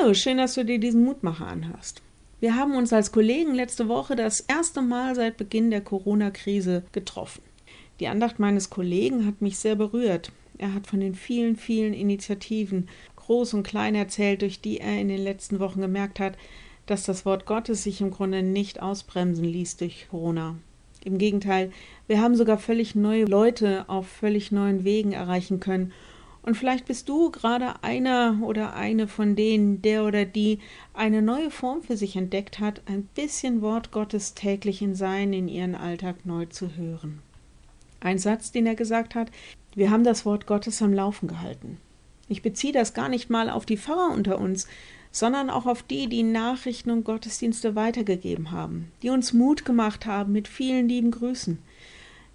[0.00, 2.02] Hallo, schön, dass du dir diesen Mutmacher anhörst.
[2.40, 7.42] Wir haben uns als Kollegen letzte Woche das erste Mal seit Beginn der Corona-Krise getroffen.
[7.98, 10.30] Die Andacht meines Kollegen hat mich sehr berührt.
[10.56, 15.08] Er hat von den vielen, vielen Initiativen, groß und klein erzählt, durch die er in
[15.08, 16.36] den letzten Wochen gemerkt hat,
[16.86, 20.56] dass das Wort Gottes sich im Grunde nicht ausbremsen ließ durch Corona.
[21.04, 21.72] Im Gegenteil,
[22.06, 25.92] wir haben sogar völlig neue Leute auf völlig neuen Wegen erreichen können
[26.42, 30.60] und vielleicht bist du gerade einer oder eine von denen, der oder die
[30.94, 35.48] eine neue Form für sich entdeckt hat, ein bisschen Wort Gottes täglich in sein, in
[35.48, 37.20] ihren Alltag neu zu hören.
[38.00, 39.30] Ein Satz, den er gesagt hat,
[39.74, 41.78] wir haben das Wort Gottes am Laufen gehalten.
[42.28, 44.66] Ich beziehe das gar nicht mal auf die Pfarrer unter uns,
[45.10, 50.32] sondern auch auf die, die Nachrichten und Gottesdienste weitergegeben haben, die uns Mut gemacht haben
[50.32, 51.58] mit vielen lieben Grüßen,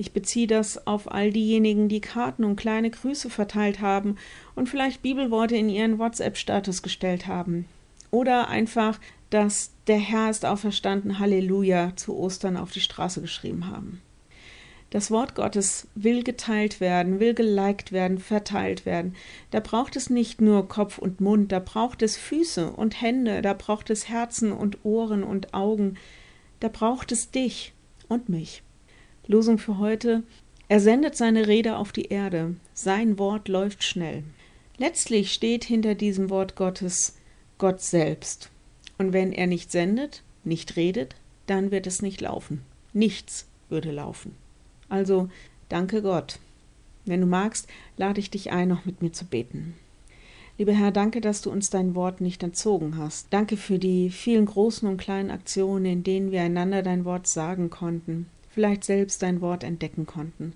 [0.00, 4.16] ich beziehe das auf all diejenigen, die Karten und kleine Grüße verteilt haben
[4.54, 7.66] und vielleicht Bibelworte in ihren WhatsApp-Status gestellt haben.
[8.10, 14.00] Oder einfach, dass der Herr ist auferstanden, Halleluja, zu Ostern auf die Straße geschrieben haben.
[14.88, 19.14] Das Wort Gottes will geteilt werden, will geliked werden, verteilt werden.
[19.50, 23.52] Da braucht es nicht nur Kopf und Mund, da braucht es Füße und Hände, da
[23.52, 25.98] braucht es Herzen und Ohren und Augen,
[26.58, 27.74] da braucht es dich
[28.08, 28.62] und mich.
[29.26, 30.22] Losung für heute.
[30.68, 32.56] Er sendet seine Rede auf die Erde.
[32.74, 34.24] Sein Wort läuft schnell.
[34.78, 37.16] Letztlich steht hinter diesem Wort Gottes
[37.58, 38.50] Gott selbst.
[38.98, 41.14] Und wenn er nicht sendet, nicht redet,
[41.46, 42.62] dann wird es nicht laufen.
[42.92, 44.34] Nichts würde laufen.
[44.88, 45.28] Also
[45.68, 46.38] danke Gott.
[47.04, 49.74] Wenn du magst, lade ich dich ein, noch mit mir zu beten.
[50.58, 53.28] Lieber Herr, danke, dass du uns dein Wort nicht entzogen hast.
[53.30, 57.70] Danke für die vielen großen und kleinen Aktionen, in denen wir einander dein Wort sagen
[57.70, 60.54] konnten vielleicht selbst dein Wort entdecken konnten.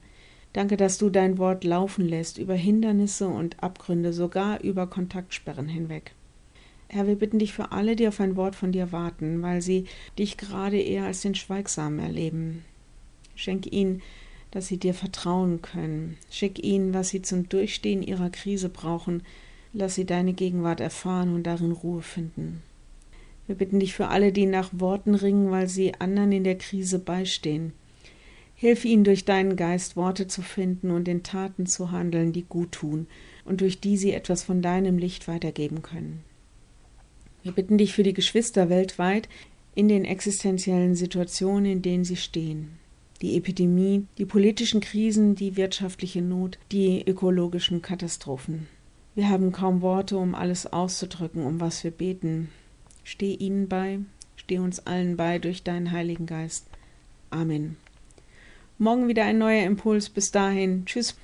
[0.53, 6.13] Danke, dass du dein Wort laufen lässt über Hindernisse und Abgründe, sogar über Kontaktsperren hinweg.
[6.89, 9.87] Herr, wir bitten dich für alle, die auf ein Wort von dir warten, weil sie
[10.17, 12.65] dich gerade eher als den Schweigsamen erleben.
[13.35, 14.01] Schenk ihnen,
[14.53, 16.17] dass sie dir vertrauen können.
[16.31, 19.25] Schick ihnen, was sie zum Durchstehen ihrer Krise brauchen.
[19.73, 22.63] Lass sie deine Gegenwart erfahren und darin Ruhe finden.
[23.49, 27.01] Wir bitten dich für alle, die nach Worten ringen, weil sie anderen in der Krise
[27.01, 27.73] beistehen.
[28.65, 32.73] Hilf ihnen durch deinen Geist Worte zu finden und in Taten zu handeln, die gut
[32.73, 33.09] tun
[33.45, 36.25] und durch die sie etwas von deinem Licht weitergeben können.
[37.43, 39.29] Wir bitten dich für die Geschwister weltweit
[39.75, 42.79] in den existenziellen Situationen, in denen sie stehen.
[43.21, 48.67] Die Epidemie, die politischen Krisen, die wirtschaftliche Not, die ökologischen Katastrophen.
[49.15, 52.49] Wir haben kaum Worte, um alles auszudrücken, um was wir beten.
[53.03, 53.99] Steh ihnen bei,
[54.37, 56.65] steh uns allen bei durch deinen Heiligen Geist.
[57.29, 57.77] Amen.
[58.79, 60.11] Morgen wieder ein neuer Impuls.
[60.11, 60.85] Bis dahin.
[60.87, 61.17] Tschüss.